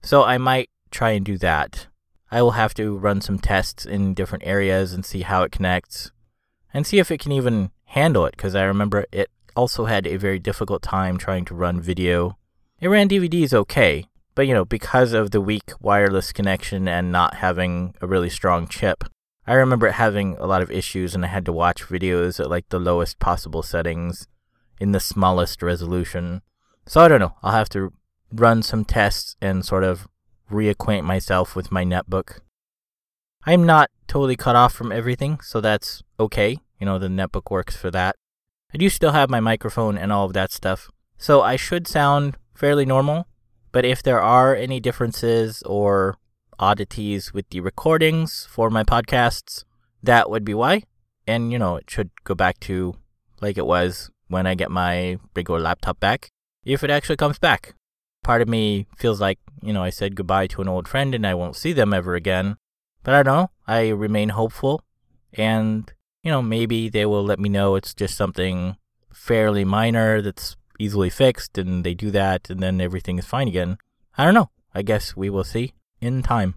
so 0.03 0.23
I 0.23 0.39
might 0.39 0.71
try 0.91 1.11
and 1.11 1.25
do 1.25 1.37
that. 1.39 1.89
I 2.31 2.43
will 2.43 2.53
have 2.53 2.75
to 2.75 2.97
run 2.97 3.21
some 3.21 3.39
tests 3.39 3.85
in 3.85 4.15
different 4.15 4.47
areas 4.47 4.93
and 4.93 5.05
see 5.05 5.23
how 5.23 5.43
it 5.43 5.53
connects 5.53 6.11
and 6.73 6.87
see 6.87 6.99
if 6.99 7.11
it 7.11 7.21
can 7.21 7.33
even 7.33 7.71
handle 7.87 8.27
it 8.27 8.37
because 8.37 8.55
I 8.55 8.65
remember 8.65 9.07
it 9.13 9.31
also 9.55 9.85
had 9.85 10.07
a 10.07 10.17
very 10.17 10.39
difficult 10.39 10.83
time 10.83 11.19
trying 11.19 11.45
to 11.47 11.55
run 11.55 11.81
video. 11.81 12.37
It 12.81 12.89
ran 12.89 13.09
DVDs 13.09 13.55
okay, 13.55 14.07
but 14.35 14.47
you 14.47 14.55
know, 14.55 14.65
because 14.65 15.13
of 15.13 15.31
the 15.31 15.41
weak 15.41 15.73
wireless 15.81 16.33
connection 16.33 16.89
and 16.89 17.11
not 17.11 17.37
having 17.37 17.95
a 18.01 18.07
really 18.07 18.29
strong 18.29 18.67
chip, 18.67 19.05
I 19.47 19.55
remember 19.55 19.91
having 19.91 20.37
a 20.39 20.47
lot 20.47 20.63
of 20.63 20.71
issues 20.71 21.15
and 21.15 21.25
I 21.25 21.29
had 21.29 21.45
to 21.47 21.53
watch 21.53 21.85
videos 21.85 22.41
at 22.41 22.51
like 22.51 22.69
the 22.69 22.81
lowest 22.81 23.19
possible 23.19 23.63
settings 23.63 24.27
in 24.81 24.93
the 24.93 25.01
smallest 25.01 25.63
resolution. 25.63 26.43
So 26.87 27.01
I 27.01 27.09
don't 27.09 27.21
know. 27.21 27.37
I'll 27.43 27.53
have 27.53 27.69
to 27.71 27.93
run 28.33 28.63
some 28.63 28.85
tests 28.85 29.37
and 29.41 29.65
sort 29.65 29.85
of 29.85 30.09
reacquaint 30.51 31.05
myself 31.05 31.55
with 31.55 31.71
my 31.71 31.85
netbook. 31.85 32.41
I'm 33.45 33.65
not 33.65 33.91
totally 34.09 34.37
cut 34.37 34.57
off 34.57 34.73
from 34.73 34.91
everything, 34.91 35.41
so 35.41 35.61
that's 35.61 36.03
okay. 36.19 36.59
You 36.81 36.87
know, 36.87 36.99
the 36.99 37.09
netbook 37.09 37.51
works 37.51 37.77
for 37.77 37.91
that. 37.93 38.17
I 38.75 38.79
do 38.79 38.91
still 38.91 39.13
have 39.13 39.31
my 39.31 39.41
microphone 39.41 39.97
and 39.97 40.13
all 40.13 40.27
of 40.27 40.33
that 40.33 40.51
stuff, 40.51 40.91
so 41.17 41.43
I 41.43 41.55
should 41.55 41.87
sound 41.87 42.37
fairly 42.55 42.85
normal. 42.85 43.27
But 43.71 43.85
if 43.85 44.03
there 44.03 44.21
are 44.21 44.55
any 44.55 44.81
differences 44.81 45.63
or 45.63 46.17
oddities 46.59 47.33
with 47.33 47.49
the 47.51 47.61
recordings 47.61 48.47
for 48.51 48.71
my 48.71 48.85
podcasts, 48.85 49.65
that 50.03 50.31
would 50.31 50.45
be 50.45 50.55
why. 50.55 50.83
And, 51.27 51.53
you 51.53 51.59
know, 51.59 51.77
it 51.77 51.91
should 51.91 52.11
go 52.25 52.35
back 52.35 52.61
to 52.61 52.97
like 53.41 53.59
it 53.59 53.67
was 53.67 54.11
when 54.29 54.47
I 54.47 54.55
get 54.55 54.71
my 54.71 55.19
regular 55.35 55.61
laptop 55.61 56.01
back, 56.01 56.31
if 56.65 56.83
it 56.83 56.91
actually 56.91 57.17
comes 57.17 57.39
back 57.39 57.75
part 58.27 58.43
of 58.43 58.49
me 58.49 58.89
feels 58.97 59.21
like, 59.21 59.39
you 59.63 59.73
know, 59.73 59.85
I 59.85 59.91
said 59.91 60.17
goodbye 60.17 60.49
to 60.49 60.61
an 60.61 60.69
old 60.69 60.89
friend 60.89 61.15
and 61.15 61.25
I 61.25 61.35
won't 61.35 61.55
see 61.55 61.73
them 61.73 61.95
ever 61.95 62.17
again. 62.17 62.57
But 63.05 63.15
I 63.15 63.23
don't 63.23 63.33
know. 63.37 63.51
I 63.69 63.91
remain 63.91 64.31
hopeful. 64.31 64.83
And, 65.33 65.91
you 66.25 66.33
know, 66.33 66.43
maybe 66.43 66.89
they 66.89 67.07
will 67.07 67.23
let 67.23 67.39
me 67.39 67.49
know 67.49 67.77
it's 67.77 67.95
just 67.95 68.17
something 68.17 68.77
fairly 69.13 69.65
minor 69.65 70.21
that's 70.21 70.57
easily 70.81 71.09
fixed 71.09 71.57
and 71.57 71.85
they 71.85 71.95
do 71.95 72.11
that 72.11 72.51
and 72.51 72.59
then 72.61 72.81
everything 72.81 73.17
is 73.17 73.25
fine 73.25 73.47
again. 73.47 73.79
I 74.19 74.25
don't 74.25 74.35
know. 74.35 74.51
I 74.75 74.83
guess 74.83 75.17
we 75.17 75.31
will 75.31 75.45
see 75.45 75.75
in 76.01 76.23
time. 76.23 76.55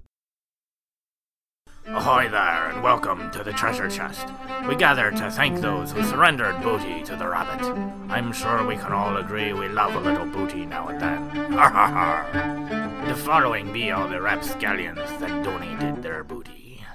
Ahoy 1.87 2.29
there, 2.29 2.69
and 2.69 2.83
welcome 2.83 3.31
to 3.31 3.43
the 3.43 3.51
treasure 3.51 3.89
chest. 3.89 4.27
We 4.67 4.75
gather 4.75 5.09
to 5.09 5.31
thank 5.31 5.59
those 5.59 5.91
who 5.91 6.03
surrendered 6.03 6.61
booty 6.61 7.01
to 7.03 7.15
the 7.15 7.27
rabbit. 7.27 7.65
I'm 8.11 8.31
sure 8.31 8.65
we 8.65 8.75
can 8.75 8.91
all 8.91 9.17
agree 9.17 9.53
we 9.53 9.67
love 9.69 9.95
a 9.95 9.99
little 9.99 10.27
booty 10.27 10.67
now 10.67 10.89
and 10.89 11.01
then. 11.01 11.51
Ha 11.53 11.69
ha 11.69 11.87
ha! 11.87 13.05
The 13.07 13.15
following 13.15 13.73
be 13.73 13.89
all 13.89 14.07
the 14.07 14.21
rapscallions 14.21 14.99
that 15.19 15.43
donated 15.43 16.03
their 16.03 16.23
booty. 16.23 16.85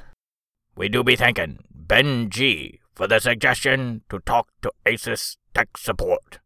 We 0.76 0.88
do 0.88 1.02
be 1.02 1.16
thanking 1.16 1.58
Ben 1.74 2.30
G 2.30 2.80
for 2.94 3.08
the 3.08 3.18
suggestion 3.18 4.02
to 4.10 4.20
talk 4.20 4.48
to 4.62 4.70
Asus 4.86 5.38
tech 5.54 5.76
support. 5.76 6.38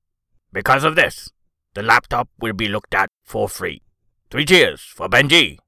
Because 0.53 0.85
of 0.85 0.97
this, 0.97 1.31
the 1.75 1.83
laptop 1.83 2.31
will 2.41 2.55
be 2.55 2.69
looked 2.69 2.95
at 2.95 3.11
for 3.27 3.47
free. 3.47 3.83
Three 4.31 4.47
cheers 4.47 4.81
for 4.81 5.09
Ben 5.09 5.29
G. 5.29 5.59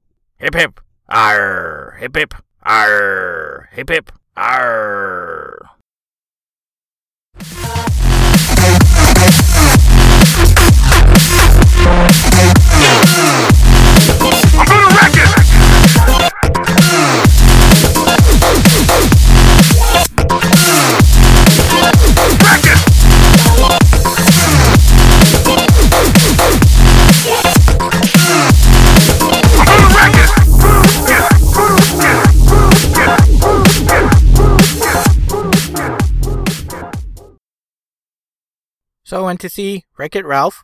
Hip 0.41 0.55
hip. 0.55 0.79
Arr, 1.07 1.97
hip 1.99 2.15
hip. 2.15 2.33
Arr! 2.63 3.69
Hip 3.73 3.89
hip! 3.89 4.11
Arr! 4.35 5.69
See 39.49 39.85
Wreck 39.97 40.15
It 40.15 40.25
Ralph. 40.25 40.63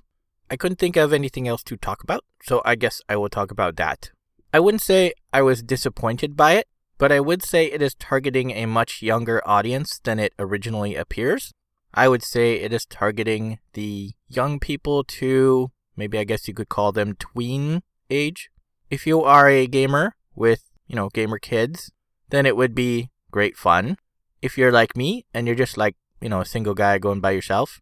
I 0.49 0.55
couldn't 0.55 0.79
think 0.79 0.95
of 0.95 1.11
anything 1.11 1.47
else 1.47 1.63
to 1.63 1.77
talk 1.77 2.03
about, 2.03 2.23
so 2.41 2.61
I 2.63 2.75
guess 2.75 3.01
I 3.09 3.17
will 3.17 3.29
talk 3.29 3.51
about 3.51 3.75
that. 3.75 4.11
I 4.53 4.59
wouldn't 4.59 4.81
say 4.81 5.13
I 5.33 5.41
was 5.41 5.61
disappointed 5.61 6.37
by 6.37 6.53
it, 6.53 6.67
but 6.97 7.11
I 7.11 7.19
would 7.19 7.43
say 7.43 7.65
it 7.65 7.81
is 7.81 7.95
targeting 7.95 8.51
a 8.51 8.65
much 8.65 9.01
younger 9.01 9.41
audience 9.45 9.99
than 10.03 10.19
it 10.19 10.33
originally 10.39 10.95
appears. 10.95 11.53
I 11.93 12.07
would 12.07 12.23
say 12.23 12.55
it 12.55 12.71
is 12.71 12.85
targeting 12.85 13.59
the 13.73 14.13
young 14.27 14.59
people 14.59 15.03
to 15.03 15.71
maybe 15.95 16.17
I 16.17 16.23
guess 16.23 16.47
you 16.47 16.53
could 16.53 16.69
call 16.69 16.91
them 16.91 17.15
tween 17.15 17.81
age. 18.09 18.49
If 18.89 19.05
you 19.05 19.23
are 19.23 19.49
a 19.49 19.67
gamer 19.67 20.15
with, 20.35 20.63
you 20.87 20.95
know, 20.95 21.09
gamer 21.09 21.39
kids, 21.39 21.91
then 22.29 22.45
it 22.45 22.55
would 22.55 22.73
be 22.73 23.09
great 23.31 23.57
fun. 23.57 23.97
If 24.41 24.57
you're 24.57 24.71
like 24.71 24.95
me 24.95 25.25
and 25.33 25.47
you're 25.47 25.55
just 25.55 25.77
like, 25.77 25.95
you 26.21 26.29
know, 26.29 26.41
a 26.41 26.45
single 26.45 26.73
guy 26.73 26.97
going 26.99 27.19
by 27.19 27.31
yourself, 27.31 27.81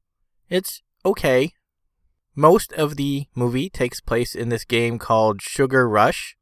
it's 0.50 0.82
okay. 1.06 1.54
Most 2.36 2.74
of 2.74 2.96
the 2.96 3.28
movie 3.34 3.70
takes 3.70 4.02
place 4.02 4.36
in 4.36 4.50
this 4.50 4.66
game 4.66 5.00
called 5.00 5.42
Sugar 5.42 5.88
Rush, 5.88 6.36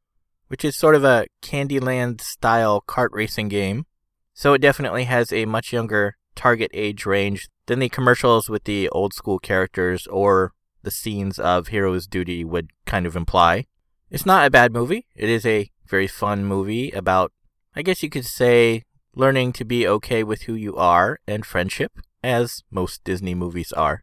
which 0.48 0.64
is 0.64 0.76
sort 0.76 0.94
of 0.94 1.04
a 1.04 1.26
Candyland 1.42 2.20
style 2.20 2.82
kart 2.86 3.10
racing 3.12 3.48
game. 3.48 3.86
So 4.34 4.52
it 4.52 4.60
definitely 4.60 5.04
has 5.04 5.32
a 5.32 5.44
much 5.44 5.72
younger 5.72 6.16
target 6.34 6.70
age 6.74 7.06
range 7.06 7.48
than 7.66 7.78
the 7.78 7.88
commercials 7.88 8.48
with 8.48 8.64
the 8.64 8.88
old 8.88 9.14
school 9.14 9.38
characters 9.38 10.06
or 10.08 10.52
the 10.82 10.90
scenes 10.90 11.38
of 11.38 11.68
Hero's 11.68 12.06
Duty 12.06 12.44
would 12.44 12.70
kind 12.86 13.06
of 13.06 13.16
imply. 13.16 13.66
It's 14.10 14.26
not 14.26 14.46
a 14.46 14.50
bad 14.50 14.72
movie. 14.72 15.06
It 15.14 15.28
is 15.28 15.46
a 15.46 15.70
very 15.86 16.06
fun 16.06 16.44
movie 16.44 16.90
about, 16.90 17.32
I 17.74 17.82
guess 17.82 18.02
you 18.02 18.10
could 18.10 18.26
say, 18.26 18.82
learning 19.14 19.52
to 19.54 19.64
be 19.64 19.86
okay 19.86 20.24
with 20.24 20.42
who 20.42 20.54
you 20.54 20.76
are 20.76 21.20
and 21.26 21.46
friendship 21.46 21.92
as 22.24 22.62
most 22.70 23.04
Disney 23.04 23.34
movies 23.34 23.72
are. 23.72 24.02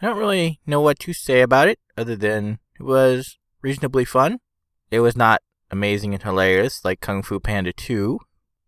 I 0.00 0.06
don't 0.06 0.18
really 0.18 0.60
know 0.66 0.80
what 0.80 0.98
to 1.00 1.12
say 1.12 1.40
about 1.40 1.68
it 1.68 1.78
other 1.96 2.14
than 2.14 2.58
it 2.78 2.82
was 2.82 3.38
reasonably 3.62 4.04
fun. 4.04 4.38
It 4.90 5.00
was 5.00 5.16
not 5.16 5.42
amazing 5.70 6.12
and 6.12 6.22
hilarious 6.22 6.84
like 6.84 7.00
Kung 7.00 7.22
Fu 7.22 7.40
Panda 7.40 7.72
2, 7.72 8.20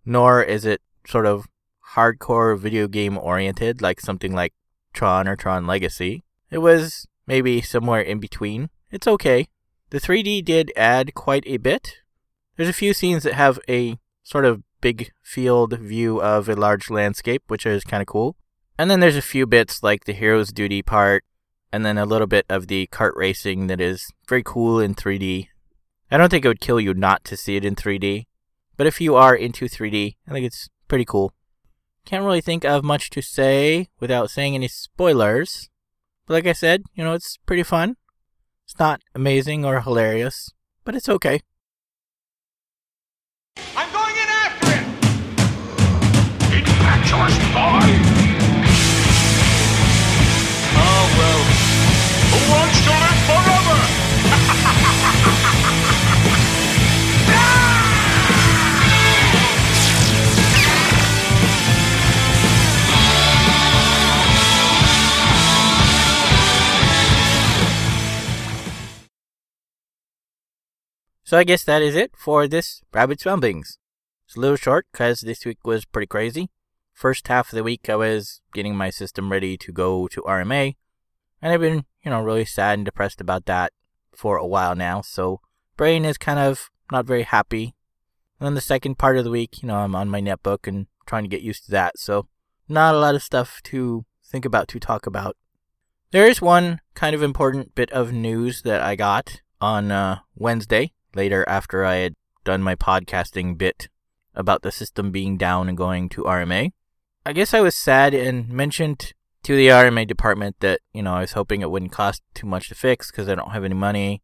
nor 0.06 0.42
is 0.42 0.64
it 0.64 0.80
sort 1.06 1.26
of 1.26 1.46
hardcore 1.94 2.58
video 2.58 2.88
game 2.88 3.16
oriented 3.18 3.80
like 3.80 4.00
something 4.00 4.34
like 4.34 4.52
Tron 4.92 5.28
or 5.28 5.36
Tron 5.36 5.66
Legacy. 5.66 6.24
It 6.50 6.58
was 6.58 7.06
maybe 7.26 7.60
somewhere 7.60 8.00
in 8.00 8.18
between. 8.18 8.70
It's 8.90 9.06
okay. 9.06 9.48
The 9.90 10.00
3D 10.00 10.44
did 10.44 10.72
add 10.76 11.14
quite 11.14 11.44
a 11.46 11.58
bit. 11.58 11.96
There's 12.56 12.68
a 12.68 12.74
few 12.74 12.92
scenes 12.92 13.22
that 13.22 13.34
have 13.34 13.58
a 13.68 13.98
sort 14.22 14.44
of 14.44 14.62
big 14.80 15.12
field 15.22 15.78
view 15.78 16.20
of 16.20 16.48
a 16.48 16.56
large 16.56 16.90
landscape, 16.90 17.42
which 17.48 17.66
is 17.66 17.84
kind 17.84 18.00
of 18.00 18.06
cool. 18.06 18.36
And 18.78 18.88
then 18.88 19.00
there's 19.00 19.16
a 19.16 19.22
few 19.22 19.44
bits 19.44 19.82
like 19.82 20.04
the 20.04 20.12
hero's 20.12 20.52
duty 20.52 20.82
part, 20.82 21.24
and 21.72 21.84
then 21.84 21.98
a 21.98 22.06
little 22.06 22.28
bit 22.28 22.46
of 22.48 22.68
the 22.68 22.86
kart 22.92 23.16
racing 23.16 23.66
that 23.66 23.80
is 23.80 24.12
very 24.28 24.42
cool 24.44 24.78
in 24.78 24.94
3D. 24.94 25.48
I 26.10 26.16
don't 26.16 26.30
think 26.30 26.44
it 26.44 26.48
would 26.48 26.60
kill 26.60 26.80
you 26.80 26.94
not 26.94 27.24
to 27.24 27.36
see 27.36 27.56
it 27.56 27.64
in 27.64 27.74
3D, 27.74 28.26
but 28.76 28.86
if 28.86 29.00
you 29.00 29.16
are 29.16 29.34
into 29.34 29.66
3D, 29.66 30.14
I 30.26 30.30
think 30.30 30.46
it's 30.46 30.68
pretty 30.86 31.04
cool. 31.04 31.34
Can't 32.04 32.24
really 32.24 32.40
think 32.40 32.64
of 32.64 32.84
much 32.84 33.10
to 33.10 33.20
say 33.20 33.88
without 33.98 34.30
saying 34.30 34.54
any 34.54 34.68
spoilers. 34.68 35.68
But 36.26 36.34
like 36.34 36.46
I 36.46 36.52
said, 36.52 36.84
you 36.94 37.02
know, 37.02 37.14
it's 37.14 37.36
pretty 37.44 37.64
fun. 37.64 37.96
It's 38.64 38.78
not 38.78 39.02
amazing 39.14 39.64
or 39.64 39.80
hilarious, 39.80 40.52
but 40.84 40.94
it's 40.94 41.08
okay. 41.08 41.40
I'm 43.76 43.92
going 43.92 44.14
in 44.14 44.28
after 44.28 44.70
him! 44.70 44.84
Impetuous 46.52 47.38
boy! 47.52 48.17
So 71.28 71.36
I 71.36 71.44
guess 71.44 71.62
that 71.64 71.82
is 71.82 71.94
it 71.94 72.12
for 72.16 72.48
this 72.48 72.80
Rabbit's 72.90 73.26
Ramblings. 73.26 73.76
It's 74.26 74.34
a 74.34 74.40
little 74.40 74.56
short 74.56 74.86
because 74.90 75.20
this 75.20 75.44
week 75.44 75.58
was 75.62 75.84
pretty 75.84 76.06
crazy. 76.06 76.48
First 76.94 77.28
half 77.28 77.52
of 77.52 77.54
the 77.54 77.62
week 77.62 77.90
I 77.90 77.96
was 77.96 78.40
getting 78.54 78.74
my 78.74 78.88
system 78.88 79.30
ready 79.30 79.58
to 79.58 79.70
go 79.70 80.08
to 80.08 80.22
RMA, 80.22 80.76
and 81.42 81.52
I've 81.52 81.60
been, 81.60 81.84
you 82.02 82.10
know, 82.10 82.22
really 82.22 82.46
sad 82.46 82.78
and 82.78 82.84
depressed 82.86 83.20
about 83.20 83.44
that 83.44 83.74
for 84.10 84.38
a 84.38 84.46
while 84.46 84.74
now, 84.74 85.02
so 85.02 85.42
brain 85.76 86.06
is 86.06 86.16
kind 86.16 86.38
of 86.38 86.70
not 86.90 87.04
very 87.04 87.24
happy. 87.24 87.74
And 88.40 88.46
then 88.46 88.54
the 88.54 88.62
second 88.62 88.96
part 88.96 89.18
of 89.18 89.24
the 89.24 89.30
week, 89.30 89.60
you 89.60 89.68
know, 89.68 89.76
I'm 89.76 89.94
on 89.94 90.08
my 90.08 90.22
netbook 90.22 90.66
and 90.66 90.86
trying 91.04 91.24
to 91.24 91.28
get 91.28 91.42
used 91.42 91.66
to 91.66 91.70
that, 91.72 91.98
so 91.98 92.26
not 92.70 92.94
a 92.94 92.98
lot 92.98 93.14
of 93.14 93.22
stuff 93.22 93.60
to 93.64 94.06
think 94.24 94.46
about 94.46 94.66
to 94.68 94.80
talk 94.80 95.04
about. 95.06 95.36
There 96.10 96.26
is 96.26 96.40
one 96.40 96.80
kind 96.94 97.14
of 97.14 97.22
important 97.22 97.74
bit 97.74 97.90
of 97.90 98.14
news 98.14 98.62
that 98.62 98.80
I 98.80 98.96
got 98.96 99.42
on 99.60 99.92
uh, 99.92 100.20
Wednesday, 100.34 100.94
later 101.18 101.44
after 101.48 101.84
I 101.84 101.96
had 101.96 102.14
done 102.44 102.62
my 102.62 102.76
podcasting 102.76 103.58
bit 103.58 103.88
about 104.36 104.62
the 104.62 104.70
system 104.70 105.10
being 105.10 105.36
down 105.36 105.68
and 105.68 105.76
going 105.76 106.08
to 106.10 106.22
RMA. 106.22 106.70
I 107.26 107.32
guess 107.32 107.52
I 107.52 107.60
was 107.60 107.74
sad 107.74 108.14
and 108.14 108.48
mentioned 108.48 109.14
to 109.42 109.56
the 109.56 109.66
RMA 109.66 110.06
department 110.06 110.54
that, 110.60 110.78
you 110.92 111.02
know, 111.02 111.14
I 111.14 111.22
was 111.22 111.32
hoping 111.32 111.60
it 111.60 111.72
wouldn't 111.72 111.90
cost 111.90 112.22
too 112.34 112.46
much 112.46 112.68
to 112.68 112.76
fix 112.76 113.10
because 113.10 113.28
I 113.28 113.34
don't 113.34 113.50
have 113.50 113.64
any 113.64 113.74
money. 113.74 114.22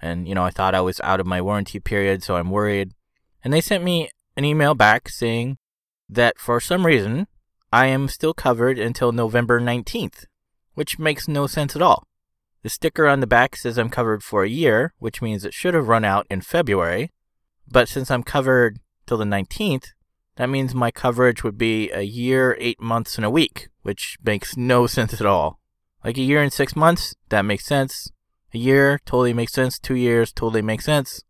And, 0.00 0.28
you 0.28 0.36
know, 0.36 0.44
I 0.44 0.50
thought 0.50 0.76
I 0.76 0.80
was 0.82 1.00
out 1.00 1.18
of 1.18 1.26
my 1.26 1.42
warranty 1.42 1.80
period, 1.80 2.22
so 2.22 2.36
I'm 2.36 2.50
worried. 2.50 2.94
And 3.42 3.52
they 3.52 3.60
sent 3.60 3.82
me 3.82 4.08
an 4.36 4.44
email 4.44 4.74
back 4.74 5.08
saying 5.08 5.58
that 6.08 6.38
for 6.38 6.60
some 6.60 6.86
reason, 6.86 7.26
I 7.72 7.86
am 7.86 8.06
still 8.06 8.34
covered 8.34 8.78
until 8.78 9.10
November 9.10 9.60
19th, 9.60 10.26
which 10.74 10.96
makes 10.96 11.26
no 11.26 11.48
sense 11.48 11.74
at 11.74 11.82
all. 11.82 12.06
The 12.66 12.70
sticker 12.70 13.06
on 13.06 13.20
the 13.20 13.28
back 13.28 13.54
says 13.54 13.78
I'm 13.78 13.90
covered 13.90 14.24
for 14.24 14.42
a 14.42 14.48
year, 14.48 14.92
which 14.98 15.22
means 15.22 15.44
it 15.44 15.54
should 15.54 15.74
have 15.74 15.86
run 15.86 16.04
out 16.04 16.26
in 16.28 16.40
February. 16.40 17.12
But 17.68 17.88
since 17.88 18.10
I'm 18.10 18.24
covered 18.24 18.80
till 19.06 19.18
the 19.18 19.24
19th, 19.24 19.92
that 20.34 20.48
means 20.48 20.74
my 20.74 20.90
coverage 20.90 21.44
would 21.44 21.56
be 21.56 21.92
a 21.92 22.02
year, 22.02 22.56
eight 22.58 22.80
months, 22.80 23.14
and 23.14 23.24
a 23.24 23.30
week, 23.30 23.68
which 23.82 24.18
makes 24.24 24.56
no 24.56 24.86
sense 24.88 25.20
at 25.20 25.26
all. 25.28 25.60
Like 26.02 26.18
a 26.18 26.22
year 26.22 26.42
and 26.42 26.52
six 26.52 26.74
months, 26.74 27.14
that 27.28 27.42
makes 27.42 27.64
sense. 27.64 28.10
A 28.52 28.58
year 28.58 28.98
totally 29.06 29.32
makes 29.32 29.52
sense. 29.52 29.78
Two 29.78 29.94
years 29.94 30.32
totally 30.32 30.60
makes 30.60 30.86
sense. 30.86 31.22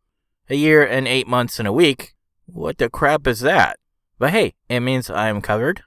A 0.48 0.54
year 0.54 0.86
and 0.86 1.06
eight 1.06 1.28
months 1.28 1.58
and 1.58 1.68
a 1.68 1.72
week, 1.72 2.14
what 2.46 2.78
the 2.78 2.88
crap 2.88 3.26
is 3.26 3.40
that? 3.40 3.78
But 4.18 4.30
hey, 4.30 4.54
it 4.70 4.80
means 4.80 5.10
I'm 5.10 5.42
covered. 5.42 5.82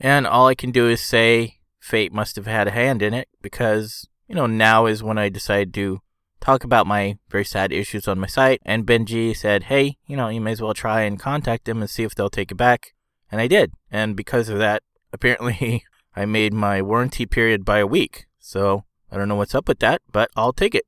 And 0.00 0.26
all 0.26 0.48
I 0.48 0.56
can 0.56 0.72
do 0.72 0.88
is 0.88 1.00
say 1.00 1.60
fate 1.78 2.12
must 2.12 2.34
have 2.34 2.48
had 2.48 2.66
a 2.66 2.72
hand 2.72 3.00
in 3.00 3.14
it 3.14 3.28
because, 3.40 4.08
you 4.28 4.34
know, 4.34 4.46
now 4.46 4.86
is 4.86 5.02
when 5.02 5.18
I 5.18 5.28
decided 5.28 5.74
to 5.74 6.00
talk 6.40 6.64
about 6.64 6.86
my 6.86 7.18
very 7.28 7.44
sad 7.44 7.72
issues 7.72 8.06
on 8.06 8.20
my 8.20 8.26
site. 8.26 8.60
And 8.64 8.86
Benji 8.86 9.36
said, 9.36 9.64
hey, 9.64 9.96
you 10.06 10.16
know, 10.16 10.28
you 10.28 10.40
may 10.40 10.52
as 10.52 10.62
well 10.62 10.74
try 10.74 11.02
and 11.02 11.18
contact 11.18 11.64
them 11.64 11.80
and 11.80 11.90
see 11.90 12.04
if 12.04 12.14
they'll 12.14 12.30
take 12.30 12.52
it 12.52 12.56
back. 12.56 12.94
And 13.30 13.40
I 13.40 13.46
did. 13.46 13.72
And 13.90 14.16
because 14.16 14.48
of 14.48 14.58
that, 14.58 14.82
apparently 15.12 15.84
I 16.14 16.26
made 16.26 16.52
my 16.52 16.82
warranty 16.82 17.26
period 17.26 17.64
by 17.64 17.78
a 17.78 17.86
week. 17.86 18.26
So 18.38 18.84
I 19.10 19.16
don't 19.16 19.28
know 19.28 19.36
what's 19.36 19.54
up 19.54 19.68
with 19.68 19.78
that, 19.80 20.02
but 20.12 20.30
I'll 20.36 20.52
take 20.52 20.74
it. 20.74 20.84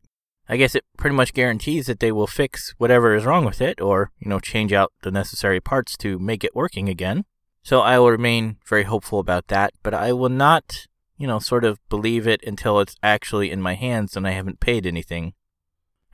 I 0.49 0.57
guess 0.57 0.75
it 0.75 0.85
pretty 0.97 1.15
much 1.15 1.33
guarantees 1.33 1.87
that 1.87 2.01
they 2.01 2.11
will 2.11 2.27
fix 2.27 2.75
whatever 2.77 3.15
is 3.15 3.25
wrong 3.25 3.45
with 3.45 3.61
it 3.61 3.81
or, 3.81 4.11
you 4.19 4.29
know, 4.29 4.41
change 4.41 4.73
out 4.73 4.93
the 5.03 5.13
necessary 5.13 5.61
parts 5.61 5.97
to 5.99 6.19
make 6.19 6.43
it 6.43 6.57
working 6.57 6.89
again. 6.89 7.25
So 7.63 7.81
I 7.81 7.99
will 7.99 8.11
remain 8.11 8.57
very 8.67 8.85
hopeful 8.85 9.21
about 9.21 9.49
that, 9.49 9.73
but 9.83 9.95
I 9.95 10.13
will 10.13 10.29
not, 10.29 10.87
you 11.21 11.27
know, 11.27 11.39
sort 11.39 11.67
of 11.67 11.79
believe 11.91 12.27
it 12.27 12.43
until 12.47 12.81
it's 12.81 12.97
actually 13.03 13.51
in 13.51 13.61
my 13.61 13.75
hands 13.75 14.17
and 14.17 14.27
I 14.27 14.31
haven't 14.31 14.59
paid 14.59 14.87
anything. 14.87 15.35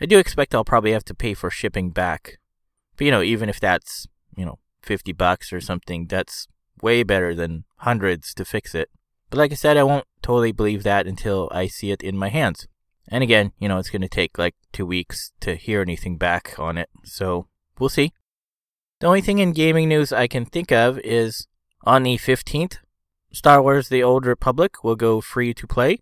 I 0.01 0.07
do 0.07 0.19
expect 0.19 0.53
I'll 0.53 0.65
probably 0.65 0.91
have 0.91 1.05
to 1.05 1.15
pay 1.15 1.33
for 1.33 1.49
shipping 1.49 1.91
back. 1.91 2.41
But, 2.97 3.05
you 3.05 3.13
know, 3.13 3.23
even 3.23 3.49
if 3.49 3.61
that's, 3.61 4.09
you 4.37 4.45
know, 4.45 4.59
50 4.83 5.13
bucks 5.13 5.53
or 5.53 5.61
something, 5.61 6.09
that's 6.09 6.49
way 6.83 7.05
better 7.05 7.37
than 7.37 7.67
hundreds 7.77 8.35
to 8.35 8.45
fix 8.45 8.75
it. 8.75 8.91
But 9.31 9.39
like 9.39 9.53
I 9.53 9.55
said, 9.55 9.77
I 9.77 9.85
won't 9.85 10.07
totally 10.23 10.51
believe 10.51 10.83
that 10.83 11.07
until 11.07 11.49
I 11.53 11.69
see 11.69 11.93
it 11.93 12.03
in 12.03 12.17
my 12.19 12.29
hands. 12.29 12.67
And 13.07 13.23
again, 13.23 13.53
you 13.61 13.69
know, 13.69 13.79
it's 13.79 13.91
going 13.91 14.03
to 14.03 14.09
take 14.09 14.37
like 14.37 14.57
two 14.73 14.87
weeks 14.87 15.31
to 15.39 15.55
hear 15.55 15.83
anything 15.83 16.17
back 16.17 16.57
on 16.59 16.77
it. 16.77 16.89
So 17.05 17.47
we'll 17.79 17.91
see. 17.91 18.13
The 18.99 19.07
only 19.07 19.21
thing 19.21 19.39
in 19.39 19.53
gaming 19.53 19.89
news 19.89 20.13
I 20.13 20.27
can 20.27 20.45
think 20.45 20.73
of 20.73 20.99
is 20.99 21.47
on 21.85 22.03
the 22.03 22.19
15th, 22.19 22.79
Star 23.33 23.63
Wars 23.63 23.89
The 23.89 24.03
Old 24.03 24.27
Republic 24.27 24.83
will 24.83 24.97
go 24.97 25.21
free 25.21 25.53
to 25.55 25.67
play. 25.67 25.99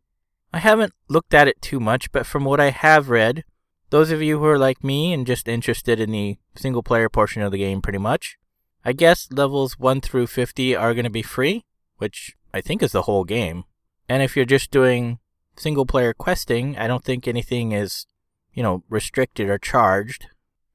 I 0.52 0.58
haven't 0.58 0.92
looked 1.08 1.34
at 1.34 1.48
it 1.48 1.60
too 1.60 1.80
much, 1.80 2.12
but 2.12 2.26
from 2.26 2.44
what 2.44 2.60
I 2.60 2.70
have 2.70 3.10
read, 3.10 3.44
those 3.90 4.10
of 4.10 4.22
you 4.22 4.38
who 4.38 4.44
are 4.46 4.58
like 4.58 4.84
me 4.84 5.12
and 5.12 5.26
just 5.26 5.48
interested 5.48 6.00
in 6.00 6.10
the 6.10 6.38
single 6.56 6.82
player 6.82 7.08
portion 7.08 7.42
of 7.42 7.52
the 7.52 7.58
game 7.58 7.82
pretty 7.82 7.98
much, 7.98 8.36
I 8.84 8.92
guess 8.92 9.28
levels 9.32 9.78
1 9.78 10.00
through 10.00 10.26
50 10.26 10.76
are 10.76 10.94
going 10.94 11.04
to 11.04 11.10
be 11.10 11.22
free, 11.22 11.64
which 11.98 12.36
I 12.52 12.60
think 12.60 12.82
is 12.82 12.92
the 12.92 13.02
whole 13.02 13.24
game. 13.24 13.64
And 14.08 14.22
if 14.22 14.36
you're 14.36 14.44
just 14.44 14.70
doing 14.70 15.18
single 15.56 15.86
player 15.86 16.12
questing, 16.12 16.76
I 16.76 16.86
don't 16.86 17.04
think 17.04 17.26
anything 17.26 17.72
is, 17.72 18.06
you 18.52 18.62
know, 18.62 18.84
restricted 18.88 19.48
or 19.48 19.58
charged. 19.58 20.26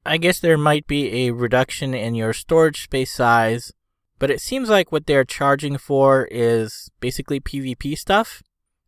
I 0.04 0.16
guess 0.16 0.40
there 0.40 0.58
might 0.58 0.86
be 0.86 1.26
a 1.26 1.32
reduction 1.32 1.94
in 1.94 2.14
your 2.14 2.32
storage 2.32 2.82
space 2.82 3.12
size, 3.12 3.72
but 4.20 4.30
it 4.30 4.40
seems 4.40 4.68
like 4.68 4.92
what 4.92 5.06
they're 5.06 5.24
charging 5.24 5.78
for 5.78 6.28
is 6.30 6.90
basically 7.00 7.40
PvP 7.40 7.98
stuff. 7.98 8.42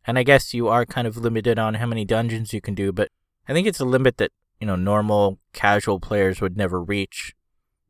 And 0.05 0.19
I 0.19 0.23
guess 0.23 0.53
you 0.53 0.67
are 0.67 0.85
kind 0.85 1.07
of 1.07 1.17
limited 1.17 1.57
on 1.57 1.73
how 1.75 1.87
many 1.87 2.05
dungeons 2.05 2.53
you 2.53 2.61
can 2.61 2.75
do, 2.75 2.91
but 2.91 3.09
I 3.47 3.53
think 3.53 3.67
it's 3.67 3.79
a 3.79 3.85
limit 3.85 4.17
that, 4.17 4.31
you 4.61 4.67
know, 4.67 4.75
normal 4.75 5.39
casual 5.51 5.99
players 5.99 6.39
would 6.39 6.55
never 6.55 6.81
reach. 6.81 7.33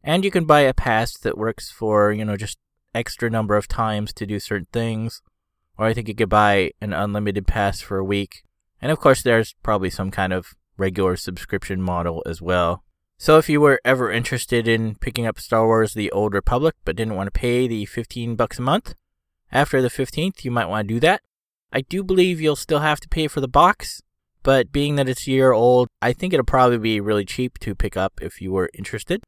And 0.04 0.24
you 0.24 0.32
can 0.32 0.46
buy 0.46 0.62
a 0.62 0.74
pass 0.74 1.18
that 1.18 1.38
works 1.38 1.70
for, 1.70 2.14
you 2.14 2.24
know, 2.24 2.38
just 2.38 2.58
extra 2.96 3.30
number 3.30 3.58
of 3.58 3.68
times 3.68 4.14
to 4.14 4.26
do 4.26 4.40
certain 4.40 4.68
things. 4.72 5.22
Or 5.78 5.88
I 5.88 5.94
think 5.94 6.08
you 6.08 6.16
could 6.16 6.30
buy 6.30 6.72
an 6.80 6.94
unlimited 6.94 7.46
pass 7.46 7.82
for 7.82 7.98
a 7.98 8.06
week. 8.06 8.44
And 8.82 8.90
of 8.90 9.00
course, 9.00 9.22
there's 9.22 9.54
probably 9.64 9.90
some 9.90 10.12
kind 10.12 10.32
of 10.32 10.54
regular 10.78 11.18
subscription 11.18 11.82
model 11.82 12.24
as 12.26 12.42
well. 12.42 12.84
So 13.18 13.38
if 13.38 13.48
you 13.48 13.62
were 13.62 13.80
ever 13.86 14.12
interested 14.12 14.68
in 14.68 14.96
picking 14.96 15.26
up 15.26 15.40
Star 15.40 15.66
Wars 15.66 15.94
The 15.94 16.12
Old 16.12 16.34
Republic 16.34 16.76
but 16.84 16.96
didn't 16.96 17.16
want 17.16 17.28
to 17.28 17.40
pay 17.40 17.68
the 17.68 17.86
15 17.86 18.36
bucks 18.36 18.60
a 18.60 18.62
month, 18.62 18.96
after 19.52 19.82
the 19.82 19.90
15th 19.90 20.44
you 20.44 20.52
might 20.52 20.68
want 20.68 20.88
to 20.88 20.94
do 20.94 21.00
that. 21.00 21.22
I 21.72 21.82
do 21.82 22.04
believe 22.04 22.42
you'll 22.42 22.56
still 22.56 22.80
have 22.80 23.00
to 23.00 23.10
pay 23.10 23.28
for 23.28 23.42
the 23.42 23.48
box, 23.48 24.02
but 24.44 24.72
being 24.72 24.96
that 24.98 25.10
it's 25.10 25.28
a 25.28 25.32
year 25.32 25.54
old, 25.54 25.88
I 26.02 26.14
think 26.14 26.34
it'll 26.34 26.46
probably 26.46 26.78
be 26.78 27.00
really 27.00 27.26
cheap 27.26 27.58
to 27.60 27.74
pick 27.74 27.96
up 27.96 28.20
if 28.22 28.42
you 28.42 28.52
were 28.52 28.70
interested. 28.74 29.24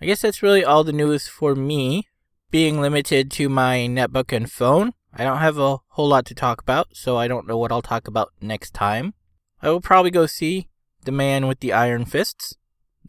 I 0.00 0.06
guess 0.06 0.22
that's 0.22 0.42
really 0.42 0.64
all 0.64 0.84
the 0.84 0.92
news 0.92 1.26
for 1.26 1.54
me. 1.54 2.06
Being 2.50 2.80
limited 2.80 3.30
to 3.32 3.50
my 3.50 3.86
netbook 3.90 4.34
and 4.34 4.50
phone, 4.50 4.92
I 5.12 5.24
don't 5.24 5.38
have 5.38 5.58
a 5.58 5.78
whole 5.88 6.08
lot 6.08 6.24
to 6.26 6.34
talk 6.34 6.62
about, 6.62 6.96
so 6.96 7.16
I 7.16 7.28
don't 7.28 7.46
know 7.46 7.58
what 7.58 7.72
I'll 7.72 7.82
talk 7.82 8.08
about 8.08 8.32
next 8.40 8.72
time. 8.72 9.12
I 9.60 9.68
will 9.68 9.80
probably 9.80 10.10
go 10.10 10.24
see 10.24 10.68
The 11.04 11.12
Man 11.12 11.46
with 11.46 11.60
the 11.60 11.72
Iron 11.72 12.04
Fists. 12.06 12.54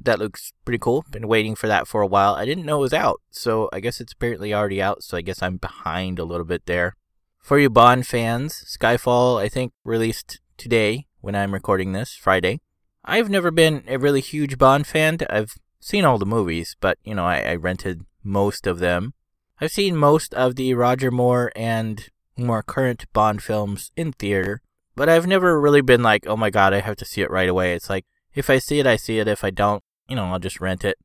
That 0.04 0.20
looks 0.20 0.54
pretty 0.66 0.80
cool. 0.80 1.04
Been 1.12 1.28
waiting 1.28 1.56
for 1.56 1.68
that 1.68 1.88
for 1.88 2.02
a 2.02 2.08
while. 2.08 2.36
I 2.36 2.46
didn't 2.46 2.66
know 2.66 2.78
it 2.78 2.82
was 2.82 2.94
out, 2.94 3.22
so 3.30 3.70
I 3.74 3.80
guess 3.80 4.00
it's 4.00 4.14
apparently 4.14 4.54
already 4.54 4.82
out. 4.82 5.04
So 5.04 5.18
I 5.18 5.22
guess 5.22 5.42
I'm 5.42 5.58
behind 5.58 6.20
a 6.20 6.26
little 6.26 6.46
bit 6.46 6.66
there. 6.66 6.96
For 7.40 7.60
you 7.60 7.70
Bond 7.70 8.06
fans, 8.06 8.54
Skyfall 8.68 9.42
I 9.42 9.50
think 9.50 9.74
released 9.84 10.40
today 10.58 11.08
when 11.22 11.36
I'm 11.36 11.54
recording 11.54 11.94
this, 11.94 12.16
Friday. 12.16 12.62
I've 13.04 13.30
never 13.30 13.52
been 13.52 13.84
a 13.88 13.98
really 13.98 14.22
huge 14.22 14.58
Bond 14.58 14.86
fan. 14.86 15.18
I've 15.30 15.56
seen 15.80 16.06
all 16.06 16.18
the 16.18 16.26
movies, 16.26 16.76
but 16.80 16.98
you 17.04 17.16
know 17.16 17.26
I, 17.26 17.40
I 17.42 17.56
rented 17.56 18.06
most 18.24 18.68
of 18.68 18.80
them. 18.80 19.14
I've 19.62 19.72
seen 19.72 19.96
most 19.96 20.34
of 20.34 20.56
the 20.56 20.74
Roger 20.74 21.12
Moore 21.12 21.52
and 21.56 22.08
more 22.38 22.64
current 22.64 23.06
Bond 23.14 23.42
films 23.44 23.92
in 23.96 24.14
theater, 24.14 24.62
but 24.96 25.10
I've 25.10 25.28
never 25.28 25.60
really 25.60 25.82
been 25.82 26.04
like, 26.04 26.26
oh 26.28 26.38
my 26.38 26.50
god, 26.50 26.74
I 26.74 26.82
have 26.82 26.96
to 26.98 27.06
see 27.06 27.22
it 27.22 27.32
right 27.32 27.50
away. 27.50 27.74
It's 27.74 27.90
like 27.90 28.06
if 28.34 28.50
I 28.50 28.60
see 28.60 28.80
it, 28.80 28.88
I 28.88 28.96
see 28.96 29.20
it. 29.20 29.28
If 29.28 29.44
I 29.44 29.50
don't, 29.50 29.84
you 30.10 30.16
know, 30.16 30.26
I'll 30.26 30.40
just 30.40 30.60
rent 30.60 30.84
it. 30.84 30.98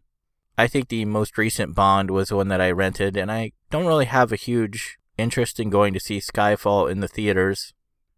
I 0.57 0.67
think 0.67 0.89
the 0.89 1.05
most 1.05 1.37
recent 1.37 1.75
Bond 1.75 2.11
was 2.11 2.29
the 2.29 2.37
one 2.37 2.49
that 2.49 2.61
I 2.61 2.71
rented, 2.71 3.17
and 3.17 3.31
I 3.31 3.53
don't 3.71 3.87
really 3.87 4.07
have 4.07 4.33
a 4.33 4.37
huge 4.37 4.99
interest 5.19 5.61
in 5.61 5.71
going 5.71 5.93
to 5.95 6.01
see 6.01 6.19
Skyfall 6.19 6.91
in 6.91 7.01
the 7.01 7.09
theaters. 7.09 7.73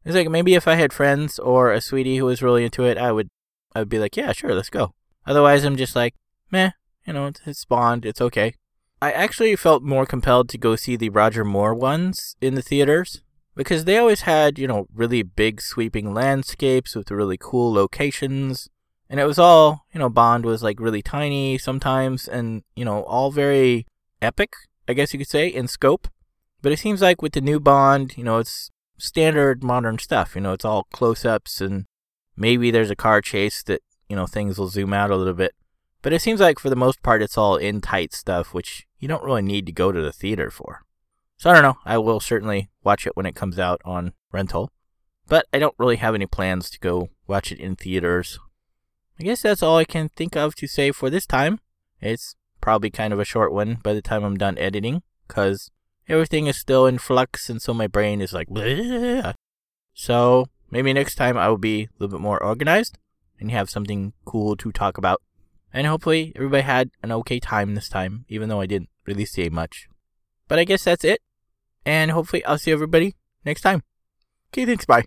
It's 0.05 0.15
like 0.15 0.29
maybe 0.29 0.55
if 0.55 0.69
I 0.69 0.75
had 0.75 0.93
friends 0.93 1.39
or 1.39 1.73
a 1.73 1.81
sweetie 1.81 2.19
who 2.19 2.27
was 2.27 2.43
really 2.43 2.65
into 2.65 2.85
it, 2.85 2.99
I 2.99 3.11
would, 3.11 3.29
I 3.75 3.81
would 3.81 3.89
be 3.89 3.99
like, 3.99 4.17
yeah, 4.17 4.33
sure, 4.33 4.55
let's 4.55 4.71
go. 4.71 4.93
Otherwise, 5.27 5.65
I'm 5.65 5.77
just 5.77 5.97
like, 5.97 6.15
meh, 6.51 6.71
you 7.07 7.13
know, 7.13 7.27
it's, 7.27 7.41
it's 7.45 7.65
Bond, 7.65 8.07
it's 8.07 8.21
okay. 8.21 8.55
I 9.03 9.13
actually 9.13 9.57
felt 9.57 9.83
more 9.83 10.07
compelled 10.07 10.49
to 10.51 10.59
go 10.59 10.77
see 10.77 10.97
the 10.97 11.11
Roger 11.11 11.45
Moore 11.45 11.75
ones 11.75 12.37
in 12.41 12.55
the 12.55 12.63
theaters 12.63 13.23
because 13.55 13.85
they 13.85 13.99
always 13.99 14.23
had, 14.23 14.59
you 14.59 14.69
know, 14.69 14.87
really 14.95 15.23
big 15.23 15.61
sweeping 15.61 16.15
landscapes 16.15 16.95
with 16.95 17.11
really 17.11 17.39
cool 17.39 17.73
locations. 17.73 18.69
And 19.09 19.21
it 19.21 19.25
was 19.25 19.39
all, 19.39 19.87
you 19.93 20.01
know, 20.01 20.09
Bond 20.09 20.45
was 20.45 20.63
like 20.63 20.81
really 20.81 21.03
tiny 21.03 21.59
sometimes 21.59 22.27
and, 22.27 22.63
you 22.75 22.85
know, 22.85 23.03
all 23.05 23.31
very 23.31 23.87
epic, 24.21 24.55
I 24.89 24.95
guess 24.95 25.13
you 25.13 25.19
could 25.19 25.29
say, 25.29 25.47
in 25.49 25.69
scope. 25.69 26.09
But 26.63 26.73
it 26.73 26.79
seems 26.79 27.03
like 27.03 27.23
with 27.23 27.33
the 27.33 27.41
new 27.41 27.61
Bond, 27.61 28.17
you 28.17 28.25
know, 28.25 28.39
it's 28.39 28.71
standard 28.99 29.63
modern 29.63 29.99
stuff. 29.99 30.35
You 30.35 30.41
know, 30.41 30.53
it's 30.53 30.65
all 30.65 30.89
close 30.93 31.25
ups 31.25 31.61
and 31.61 31.87
maybe 32.37 32.71
there's 32.71 32.91
a 32.91 32.97
car 32.97 33.21
chase 33.21 33.63
that, 33.65 33.83
you 34.09 34.17
know, 34.17 34.27
things 34.27 34.59
will 34.59 34.69
zoom 34.69 34.93
out 34.93 35.11
a 35.11 35.17
little 35.17 35.35
bit. 35.35 35.55
But 36.03 36.13
it 36.13 36.23
seems 36.23 36.41
like 36.41 36.59
for 36.59 36.71
the 36.71 36.77
most 36.77 37.03
part, 37.03 37.23
it's 37.23 37.39
all 37.39 37.57
in 37.57 37.81
tight 37.81 38.13
stuff, 38.13 38.55
which 38.55 38.87
you 38.99 39.09
don't 39.09 39.25
really 39.25 39.43
need 39.43 39.67
to 39.67 39.73
go 39.73 39.93
to 39.93 40.01
the 40.01 40.13
theater 40.13 40.51
for. 40.51 40.83
So 41.37 41.51
I 41.51 41.53
don't 41.53 41.63
know. 41.63 41.79
I 41.85 41.99
will 41.99 42.21
certainly 42.21 42.71
watch 42.83 43.07
it 43.07 43.17
when 43.17 43.27
it 43.27 43.35
comes 43.35 43.59
out 43.59 43.81
on 43.85 44.13
rental. 44.33 44.71
But 45.29 45.47
I 45.53 45.59
don't 45.59 45.75
really 45.79 45.97
have 45.97 46.15
any 46.15 46.27
plans 46.27 46.71
to 46.71 46.79
go 46.79 47.09
watch 47.27 47.51
it 47.51 47.59
in 47.59 47.77
theaters. 47.77 48.39
I 49.19 49.25
guess 49.25 49.43
that's 49.43 49.63
all 49.63 49.79
I 49.79 49.85
can 49.85 50.09
think 50.11 50.37
of 50.37 50.55
to 50.57 50.67
say 50.67 50.93
for 50.93 51.09
this 51.09 51.27
time. 51.27 51.61
It's 52.01 52.37
probably 52.61 52.91
kind 52.91 53.13
of 53.13 53.21
a 53.21 53.25
short 53.25 53.53
one 53.53 53.79
by 53.83 53.95
the 53.95 54.03
time 54.03 54.25
I'm 54.25 54.37
done 54.37 54.59
editing, 54.59 55.03
because 55.27 55.71
everything 56.09 56.47
is 56.47 56.57
still 56.57 56.87
in 56.87 56.99
flux, 56.99 57.49
and 57.49 57.61
so 57.61 57.73
my 57.73 57.87
brain 57.87 58.21
is 58.21 58.33
like, 58.33 58.49
Bleh. 58.49 59.35
so 59.95 60.47
maybe 60.71 60.93
next 60.93 61.15
time 61.15 61.37
I 61.39 61.49
will 61.49 61.59
be 61.59 61.85
a 61.85 61.89
little 61.99 62.19
bit 62.19 62.23
more 62.23 62.43
organized 62.43 62.99
and 63.41 63.51
have 63.51 63.71
something 63.71 64.13
cool 64.25 64.57
to 64.57 64.73
talk 64.73 64.99
about. 64.99 65.23
And 65.73 65.87
hopefully 65.87 66.33
everybody 66.37 66.63
had 66.63 66.91
an 67.03 67.13
okay 67.13 67.41
time 67.41 67.75
this 67.75 67.89
time, 67.89 68.25
even 68.29 68.49
though 68.49 68.61
I 68.61 68.67
didn't 68.67 68.89
really 69.07 69.27
say 69.27 69.49
much. 69.49 69.89
But 70.49 70.59
I 70.59 70.65
guess 70.65 70.85
that's 70.85 71.05
it. 71.05 71.21
And 71.85 72.11
hopefully 72.11 72.45
I'll 72.45 72.59
see 72.59 72.73
everybody 72.73 73.15
next 73.45 73.61
time. 73.61 73.83
Okay, 74.53 74.65
thanks, 74.65 74.87
bye. 74.87 75.05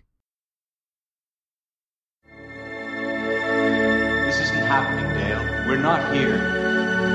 We're 5.70 5.76
not 5.76 6.12
here. 6.12 6.34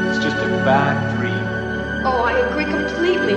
It's 0.08 0.24
just 0.24 0.38
a 0.38 0.48
bad 0.64 1.18
dream. 1.18 2.06
Oh, 2.06 2.24
I 2.24 2.40
agree 2.48 2.64
completely. 2.64 3.34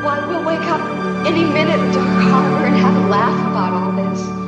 Why, 0.00 0.24
we'll 0.26 0.42
wake 0.42 0.66
up 0.70 0.80
any 1.26 1.44
minute 1.44 1.78
in 1.78 1.92
Dark 1.92 2.22
Harbor 2.32 2.64
and 2.64 2.76
have 2.76 2.96
a 2.96 3.08
laugh 3.10 3.50
about 3.50 3.74
all 3.74 3.92
this. 3.92 4.41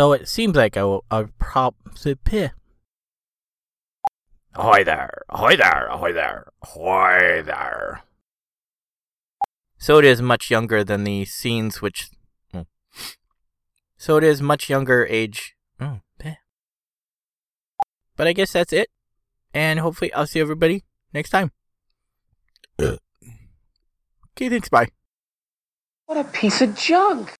So 0.00 0.14
it 0.14 0.28
seems 0.30 0.56
like 0.56 0.78
a, 0.78 0.88
will 0.88 1.04
I'll 1.10 1.28
prob 1.38 1.74
Ahoy 4.54 4.82
there! 4.82 5.24
hi 5.28 5.56
there! 5.56 5.88
hi 5.90 6.10
there! 6.10 6.46
hi 6.64 7.42
there! 7.42 8.00
So 9.76 9.98
it 9.98 10.06
is 10.06 10.22
much 10.22 10.50
younger 10.50 10.82
than 10.82 11.04
the 11.04 11.26
scenes 11.26 11.82
which. 11.82 12.08
oh. 12.54 12.64
So 13.98 14.16
it 14.16 14.24
is 14.24 14.40
much 14.40 14.70
younger 14.70 15.06
age. 15.06 15.54
Oh, 15.78 16.00
peh. 16.18 16.36
But 18.16 18.26
I 18.26 18.32
guess 18.32 18.54
that's 18.54 18.72
it. 18.72 18.88
And 19.52 19.80
hopefully 19.80 20.14
I'll 20.14 20.26
see 20.26 20.40
everybody 20.40 20.84
next 21.12 21.28
time. 21.28 21.52
Uh. 22.78 22.96
okay, 24.32 24.48
thanks. 24.48 24.70
Bye. 24.70 24.88
What 26.06 26.16
a 26.16 26.24
piece 26.24 26.62
of 26.62 26.74
junk! 26.74 27.36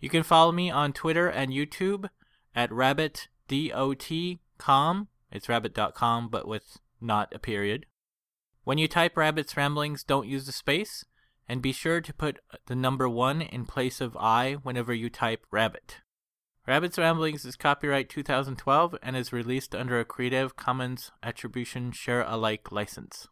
You 0.00 0.08
can 0.08 0.22
follow 0.22 0.52
me 0.52 0.70
on 0.70 0.92
Twitter 0.92 1.28
and 1.28 1.50
YouTube 1.50 2.08
at 2.54 2.70
rabbitdot.com. 2.70 5.08
It's 5.32 5.48
rabbit.com, 5.48 6.28
but 6.28 6.46
with 6.46 6.76
not 7.00 7.34
a 7.34 7.38
period. 7.38 7.86
When 8.64 8.78
you 8.78 8.88
type 8.88 9.16
Rabbit's 9.16 9.56
Ramblings, 9.56 10.02
don't 10.02 10.26
use 10.26 10.46
the 10.46 10.52
space, 10.52 11.04
and 11.48 11.62
be 11.62 11.72
sure 11.72 12.00
to 12.00 12.12
put 12.12 12.40
the 12.66 12.74
number 12.74 13.08
one 13.08 13.40
in 13.40 13.64
place 13.64 14.00
of 14.00 14.16
I 14.16 14.54
whenever 14.62 14.92
you 14.92 15.08
type 15.08 15.46
Rabbit. 15.50 15.98
Rabbit's 16.66 16.98
Ramblings 16.98 17.44
is 17.44 17.54
copyright 17.54 18.08
2012 18.08 18.96
and 19.00 19.16
is 19.16 19.32
released 19.32 19.74
under 19.74 20.00
a 20.00 20.04
Creative 20.04 20.56
Commons 20.56 21.12
Attribution 21.22 21.92
Share 21.92 22.22
Alike 22.22 22.72
license. 22.72 23.28